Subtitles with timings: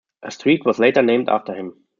[0.23, 1.75] A street was later named after him.